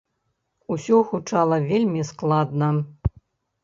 Усё 0.75 1.03
гучала 1.11 1.61
вельмі 1.69 2.09
складна. 2.13 2.75